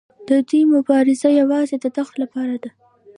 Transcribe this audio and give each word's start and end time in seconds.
د 0.29 0.31
دوی 0.47 0.61
مبارزه 0.75 1.29
یوازې 1.41 1.75
د 1.79 1.85
تخت 1.97 2.13
لپاره 2.23 2.55
ده. 2.63 2.71